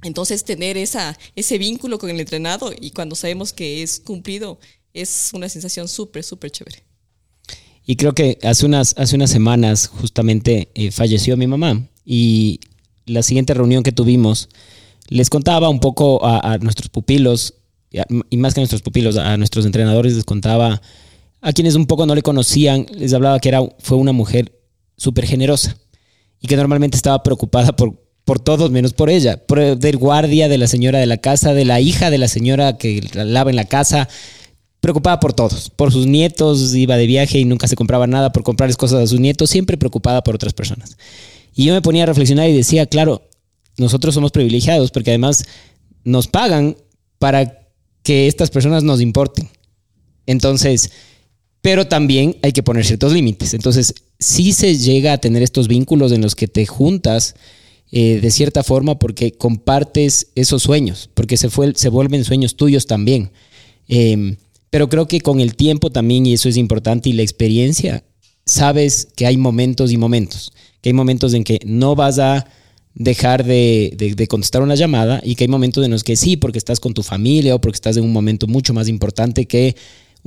[0.03, 4.59] entonces tener esa, ese vínculo con el entrenado y cuando sabemos que es cumplido
[4.93, 6.85] es una sensación súper, súper chévere.
[7.87, 12.61] Y creo que hace unas, hace unas semanas justamente eh, falleció mi mamá y
[13.05, 14.49] la siguiente reunión que tuvimos
[15.09, 17.55] les contaba un poco a, nuestros pupilos
[18.29, 20.83] y más que a nuestros pupilos, a nuestros entrenadores les contaba
[21.41, 24.56] a quienes un poco no le conocían, les hablaba que era, fue una mujer
[24.97, 25.77] súper generosa
[26.41, 30.59] y que normalmente estaba preocupada por por todos menos por ella, por del guardia de
[30.59, 33.67] la señora de la casa, de la hija de la señora que lava en la
[33.67, 34.09] casa,
[34.81, 38.43] preocupada por todos, por sus nietos, iba de viaje y nunca se compraba nada por
[38.43, 40.99] comprarles cosas a sus nietos, siempre preocupada por otras personas.
[41.55, 43.23] Y yo me ponía a reflexionar y decía, claro,
[43.79, 45.45] nosotros somos privilegiados porque además
[46.03, 46.77] nos pagan
[47.21, 47.61] para
[48.03, 49.49] que estas personas nos importen.
[50.27, 50.91] Entonces,
[51.63, 53.55] pero también hay que poner ciertos límites.
[53.55, 57.35] Entonces, si se llega a tener estos vínculos en los que te juntas,
[57.93, 63.31] eh, de cierta forma porque compartes esos sueños, porque se vuelven sueños tuyos también.
[63.89, 64.37] Em,
[64.71, 68.05] pero creo que con el tiempo también, y eso es importante, y la experiencia,
[68.45, 72.47] sabes que hay momentos y momentos, que hay momentos en que no vas a
[72.95, 76.59] dejar de, de, contestar una llamada y que hay momentos en los que sí, porque
[76.59, 79.77] estás con tu familia o porque estás en un momento mucho más importante que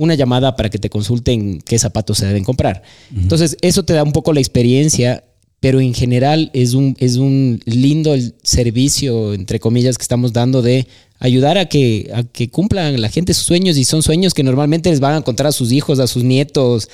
[0.00, 2.82] una llamada para que te consulten qué zapatos se deben comprar.
[3.14, 5.22] Entonces, eso te da un poco la experiencia
[5.60, 10.86] pero en general es un, es un lindo servicio, entre comillas, que estamos dando de
[11.18, 14.88] ayudar a que, a que cumplan la gente sus sueños y son sueños que normalmente
[14.88, 16.88] les van a contar a sus hijos, a sus nietos,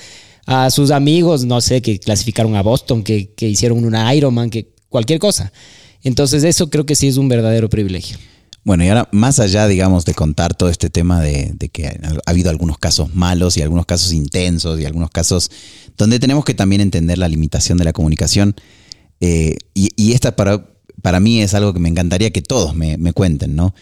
[0.45, 4.67] a sus amigos, no sé, que clasificaron a Boston, que, que hicieron una Ironman, que
[4.89, 5.53] cualquier cosa.
[6.03, 8.17] Entonces eso creo que sí es un verdadero privilegio.
[8.67, 12.49] Bueno, y ahora, más allá, digamos, de contar todo este tema de, que ha habido
[12.49, 15.49] algunos casos malos y algunos casos intensos y algunos casos
[15.97, 18.55] donde tenemos que también entender la limitación de la comunicación,
[19.21, 20.67] eh, y, esta para,
[21.01, 23.73] para mí es algo que me encantaría que todos me, cuenten, ¿no?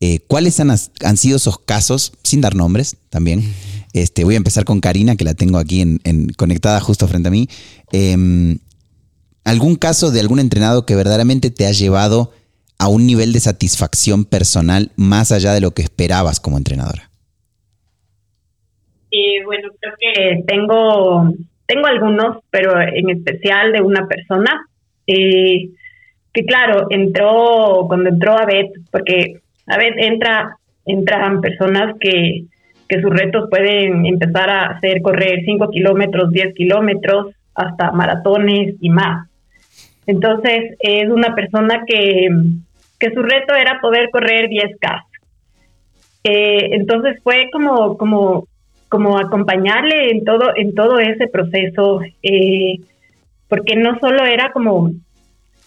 [0.00, 3.44] Eh, ¿Cuáles han, han, sido esos casos, sin dar nombres también?
[3.92, 7.30] Este, voy a empezar con Karina, que la tengo aquí en, conectada justo frente a
[7.30, 7.46] mí.
[7.92, 8.56] Em,
[9.44, 12.32] ¿Algún caso de algún entrenado que verdaderamente te ha llevado
[12.80, 17.10] a un nivel de satisfacción personal más allá de lo que esperabas como entrenadora?
[19.10, 21.34] Eh, bueno, creo que tengo,
[21.66, 24.66] tengo algunos, pero en especial de una persona
[25.06, 25.68] eh,
[26.32, 32.44] que claro, entró, cuando entró a BET, porque a BET entra, entran personas que,
[32.88, 38.88] que sus retos pueden empezar a hacer correr 5 kilómetros, 10 kilómetros, hasta maratones y
[38.88, 39.28] más.
[40.06, 42.28] Entonces, es una persona que,
[43.00, 45.04] que su reto era poder correr 10K.
[46.22, 48.46] Eh, entonces fue como, como,
[48.88, 52.78] como acompañarle en todo, en todo ese proceso, eh,
[53.48, 54.90] porque no solo era como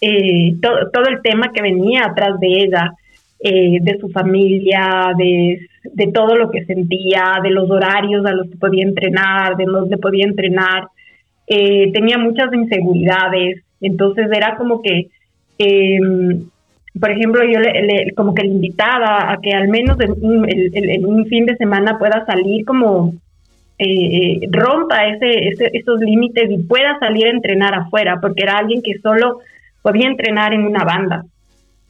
[0.00, 2.92] eh, todo el tema que venía atrás de ella,
[3.40, 8.56] de su familia, de, de, todo lo que sentía, de los horarios a los que
[8.56, 10.88] podía entrenar, de que podía entrenar.
[11.46, 15.08] tenía muchas inseguridades, entonces era como que
[17.00, 20.12] por ejemplo, yo le, como que le invitaba a que al menos en
[21.04, 23.14] un, fin de semana pueda salir como
[23.78, 28.98] eh, rompa ese, esos límites y pueda salir a entrenar afuera, porque era alguien que
[29.00, 29.40] solo
[29.82, 31.24] podía entrenar en una banda.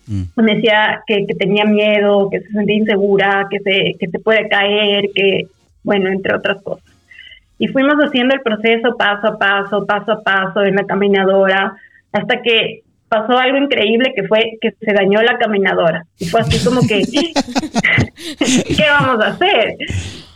[0.07, 0.23] Mm.
[0.37, 5.11] Me decía que, tenía miedo, que se sentía insegura, que se, que se puede caer,
[5.15, 5.49] que,
[5.83, 6.85] bueno, entre otras cosas.
[7.59, 11.77] Y fuimos haciendo el proceso paso a paso, paso a paso en la caminadora,
[12.11, 16.05] hasta que pasó algo increíble que fue que se dañó la caminadora.
[16.19, 17.03] Y fue así como que,
[18.77, 19.77] ¿qué vamos a hacer?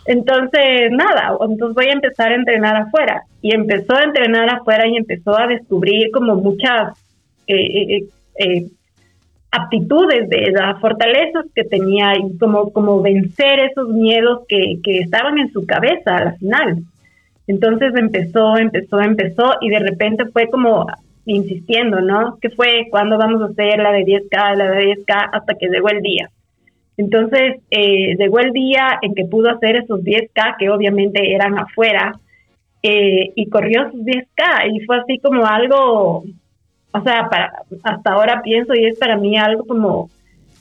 [0.05, 3.23] Entonces, nada, entonces voy a empezar a entrenar afuera.
[3.41, 6.97] Y empezó a entrenar afuera y empezó a descubrir como muchas
[7.47, 8.03] eh, eh,
[8.39, 8.65] eh,
[9.51, 15.37] aptitudes de las fortalezas que tenía y como, como vencer esos miedos que, que estaban
[15.39, 16.83] en su cabeza a la final.
[17.47, 20.85] Entonces empezó, empezó, empezó y de repente fue como
[21.31, 22.37] insistiendo, ¿no?
[22.41, 22.87] ¿Qué fue?
[22.89, 25.29] ¿Cuándo vamos a hacer la de 10K, la de 10K?
[25.31, 26.29] Hasta que llegó el día.
[26.97, 32.13] Entonces, eh, llegó el día en que pudo hacer esos 10K, que obviamente eran afuera,
[32.81, 36.23] eh, y corrió sus 10K y fue así como algo,
[36.93, 37.51] o sea, para,
[37.83, 40.09] hasta ahora pienso y es para mí algo como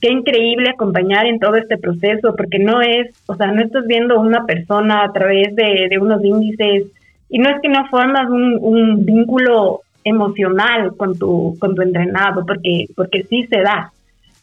[0.00, 4.20] qué increíble acompañar en todo este proceso, porque no es, o sea, no estás viendo
[4.20, 6.84] una persona a través de, unos índices
[7.28, 12.86] y no es que no formas un, vínculo emocional con tu, con tu entrenado, porque,
[12.96, 13.92] porque sí se da.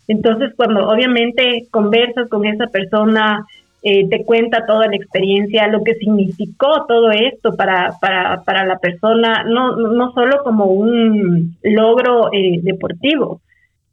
[0.07, 3.45] Entonces, cuando obviamente conversas con esa persona,
[3.81, 8.77] eh, te cuenta toda la experiencia, lo que significó todo esto para, para, para la
[8.77, 13.41] persona, no, no solo como un logro eh, deportivo,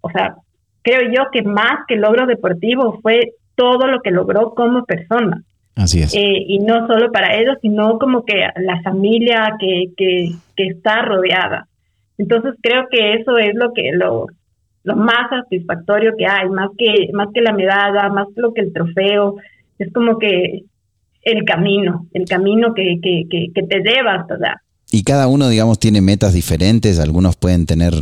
[0.00, 0.34] o sea,
[0.82, 5.42] creo yo que más que logro deportivo fue todo lo que logró como persona.
[5.74, 6.14] Así es.
[6.14, 11.02] Eh, y no solo para ellos, sino como que la familia que, que, que, está
[11.02, 11.66] rodeada.
[12.18, 14.26] Entonces creo que eso es lo que lo,
[14.84, 18.60] lo más satisfactorio que hay, más que, más que la medalla, más que lo que
[18.60, 19.36] el trofeo,
[19.78, 20.64] es como que
[21.22, 24.62] el camino, el camino que, que, que, que te lleva hasta allá.
[24.90, 27.94] Y cada uno, digamos, tiene metas diferentes, algunos pueden tener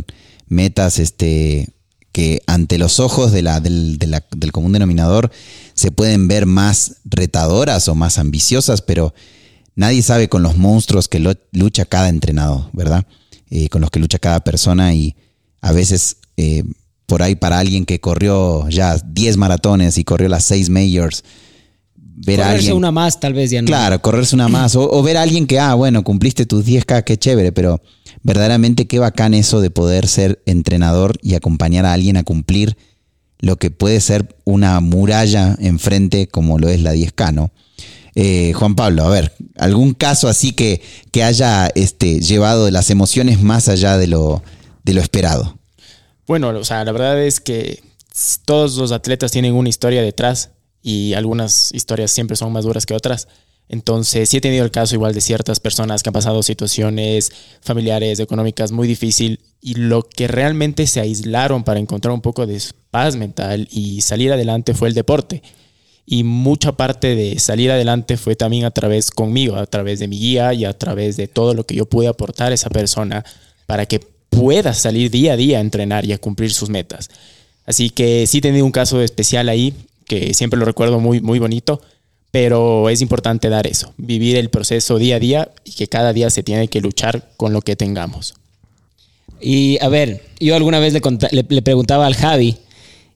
[0.49, 1.67] metas este,
[2.11, 5.31] que ante los ojos del, del, común denominador
[5.73, 9.13] se pueden ver más retadoras o más ambiciosas, pero
[9.75, 11.19] nadie sabe con los monstruos que
[11.51, 13.05] lucha cada entrenado, ¿verdad?
[13.49, 15.15] Eh, con los que lucha cada persona y
[15.61, 16.63] a veces eh,
[17.05, 21.23] por ahí para alguien que corrió ya 10 maratones y corrió las 6 majors,
[22.15, 23.67] ver correrse a alguien, una más tal vez ya no.
[23.67, 27.03] Claro, correrse una más o, o ver a alguien que, ah, bueno, cumpliste tus 10K,
[27.03, 27.81] qué chévere, pero
[28.23, 32.77] verdaderamente qué bacán eso de poder ser entrenador y acompañar a alguien a cumplir
[33.39, 37.51] lo que puede ser una muralla enfrente como lo es la 10K, ¿no?
[38.13, 40.81] Eh, Juan Pablo, a ver, ¿algún caso así que,
[41.11, 44.43] que haya este, llevado las emociones más allá de lo,
[44.83, 45.57] de lo esperado?
[46.27, 47.81] Bueno, o sea, la verdad es que
[48.45, 50.51] todos los atletas tienen una historia detrás
[50.81, 53.27] y algunas historias siempre son más duras que otras.
[53.71, 58.19] Entonces, sí he tenido el caso igual de ciertas personas que han pasado situaciones familiares,
[58.19, 63.15] económicas muy difícil y lo que realmente se aislaron para encontrar un poco de paz
[63.15, 65.41] mental y salir adelante fue el deporte.
[66.05, 70.19] Y mucha parte de salir adelante fue también a través conmigo, a través de mi
[70.19, 73.23] guía y a través de todo lo que yo pude aportar a esa persona
[73.67, 77.09] para que pueda salir día a día a entrenar y a cumplir sus metas.
[77.65, 79.73] Así que sí he tenido un caso especial ahí
[80.19, 81.81] que siempre lo recuerdo muy, muy bonito
[82.31, 86.29] pero es importante dar eso, vivir el proceso día a día y que cada día
[86.29, 88.35] se tiene que luchar con lo que tengamos.
[89.41, 91.01] Y a ver, yo alguna vez le,
[91.49, 92.57] le, preguntaba al Javi,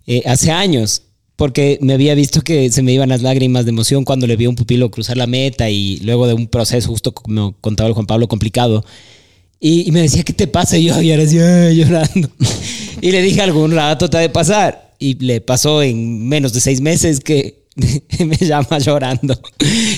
[0.06, 1.04] eh, hace años,
[1.38, 4.46] porque me había visto que se me iban las lágrimas de emoción cuando le vi
[4.46, 7.93] a un pupilo cruzar la meta y luego de un proceso, justo como contaba el
[7.93, 8.84] Juan Pablo, complicado.
[9.62, 10.78] Y, me decía, ¿qué te pasa?
[10.78, 12.30] Yo, y ahora decía, llorando.
[13.02, 14.85] y le dije, algún rato te ha de pasar.
[15.00, 17.66] Y le pasó en menos de seis meses que
[18.20, 19.39] me llama llorando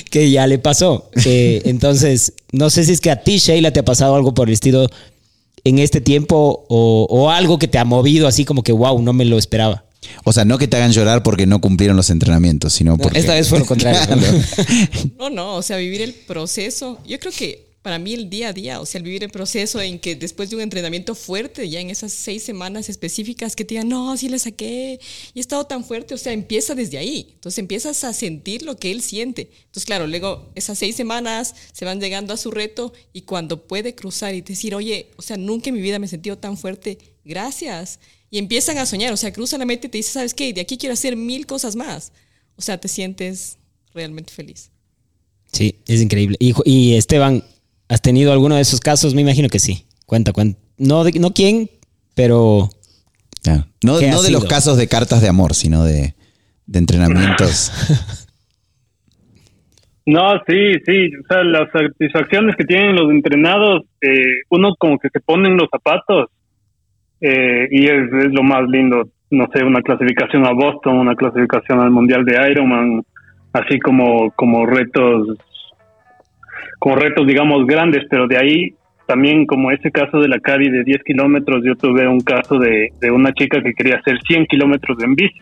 [0.10, 1.10] que ya le pasó.
[1.26, 4.54] entonces, no sé si es que a ti, Sheila, te ha pasado algo por el
[4.54, 4.89] estilo
[5.64, 9.26] en este tiempo o, algo que te ha movido así como que, wow, no me
[9.26, 9.84] lo esperaba.
[10.24, 13.20] O sea, no que te hagan llorar porque no cumplieron los entrenamientos, sino porque...
[13.20, 14.00] esta vez fue lo contrario.
[15.20, 17.00] no, no, o sea, vivir el proceso.
[17.06, 19.80] Yo creo que para mí el día a día, o sea, el vivir el proceso
[19.80, 23.75] en que después de un entrenamiento fuerte, ya en esas seis semanas específicas que te
[23.75, 24.99] digan, no, sí le saqué
[25.34, 27.30] y he estado tan fuerte, o sea, empieza desde ahí.
[27.36, 29.51] Entonces empiezas a sentir lo que él siente.
[29.65, 33.95] Entonces, claro, luego esas seis semanas se van llegando a su reto y cuando puede
[33.95, 36.97] cruzar y decir, oye, o sea, nunca en mi vida me he sentido tan fuerte,
[37.23, 37.99] gracias.
[38.30, 40.51] Y empiezan a soñar, o sea, cruza la meta y te dice, ¿sabes qué?
[40.51, 42.11] De aquí quiero hacer mil cosas más.
[42.57, 43.57] O sea, te sientes
[43.93, 44.71] realmente feliz.
[45.53, 46.36] Sí, es increíble.
[46.39, 47.43] Y, y Esteban,
[47.90, 49.14] ¿Has tenido alguno de esos casos?
[49.14, 49.86] Me imagino que sí.
[50.06, 50.60] Cuenta, cuenta.
[50.78, 51.70] No, de, no quién,
[52.16, 52.70] pero...
[53.46, 53.66] No,
[54.02, 56.16] no de los casos de cartas de amor, sino de,
[56.66, 57.72] de entrenamientos.
[60.08, 61.12] No, sí, sí.
[61.18, 65.58] O sea, las satisfacciones que tienen los entrenados, eh, uno como que se pone en
[65.58, 66.30] los zapatos
[67.20, 69.10] eh, y es, es, lo más lindo.
[69.30, 73.04] No sé, una clasificación a Boston, una clasificación al Mundial de Ironman,
[73.52, 75.38] así como, como retos
[76.80, 78.73] como retos, digamos, grandes, pero de ahí
[79.07, 82.91] también como ese caso de la Cari de 10 kilómetros, yo tuve un caso de,
[83.09, 85.39] una chica que quería hacer 100 kilómetros en bici.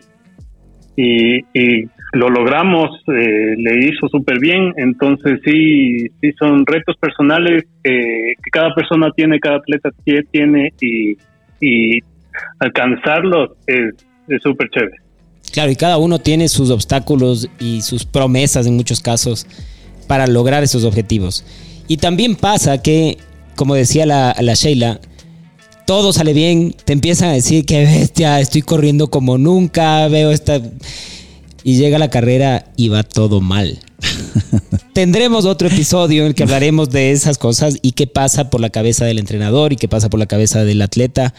[0.96, 8.34] Y, lo logramos, eh, le hizo súper bien, entonces sí, sí son retos personales que
[8.50, 9.90] cada persona tiene, cada atleta
[10.30, 11.16] tiene y,
[11.60, 11.98] y
[12.60, 14.96] alcanzarlos es súper chévere.
[15.52, 19.46] Claro, y cada uno tiene sus obstáculos y sus promesas en muchos casos
[20.06, 21.44] para lograr esos objetivos.
[21.88, 23.18] Y también pasa que,
[23.54, 25.00] como decía la, la Sheila,
[25.86, 30.60] todo sale bien, te empiezan a decir que bestia, estoy corriendo como nunca, veo esta...
[31.62, 33.80] Y llega la carrera y va todo mal.
[34.92, 38.70] tendremos otro episodio en el que hablaremos de esas cosas y qué pasa por la
[38.70, 41.34] cabeza del entrenador y qué pasa por la cabeza del atleta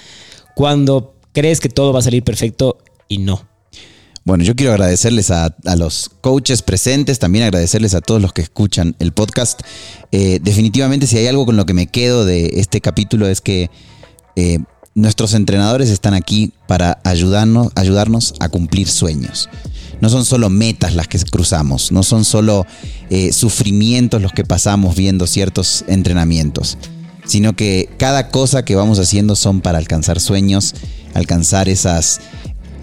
[0.55, 3.47] cuando crees que todo va a salir perfecto y no.
[4.27, 8.93] Bueno, yo quiero agradecerles a, los coaches presentes, también agradecerles a todos los que escuchan
[8.99, 9.61] el podcast.
[10.11, 13.71] Eh, definitivamente, si hay algo con lo que me quedo de este capítulo es que
[14.35, 14.59] eh,
[14.95, 19.47] nuestros entrenadores están aquí para ayudarnos, ayudarnos a cumplir sueños.
[20.01, 22.65] No son solo metas las que cruzamos, no son solo
[23.09, 26.77] eh, sufrimientos los que pasamos viendo ciertos entrenamientos,
[27.23, 30.75] sino que cada cosa que vamos haciendo son para alcanzar sueños,
[31.13, 32.19] alcanzar esas,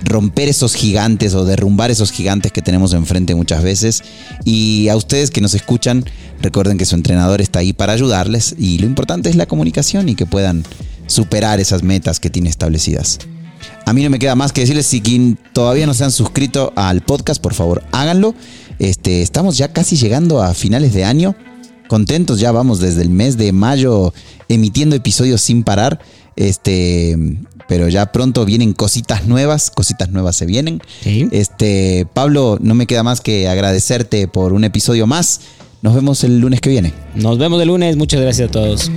[0.02, 4.02] romper esos gigantes o derrumbar esos gigantes que tenemos enfrente muchas veces.
[4.44, 6.04] Y a ustedes que nos escuchan,
[6.40, 10.14] recuerden que su entrenador está ahí para ayudarles y lo importante es la comunicación y
[10.14, 10.64] que puedan
[11.06, 13.18] superar esas metas que tiene establecidas.
[13.86, 17.02] A mí no me queda más que decirles, si todavía no se han suscrito al
[17.02, 18.34] podcast, por favor háganlo.
[18.78, 21.34] Este, estamos ya casi llegando a finales de año.
[21.88, 24.12] Contentos, ya vamos desde el mes de mayo
[24.48, 26.00] emitiendo episodios sin parar.
[26.36, 27.16] Este,
[27.68, 30.80] pero ya pronto vienen cositas nuevas, cositas nuevas se vienen.
[31.04, 35.40] Este, Pablo, no me queda más que agradecerte por un episodio más.
[35.82, 36.92] Nos vemos el lunes que viene.
[37.14, 38.90] Nos vemos el lunes, muchas gracias a todos.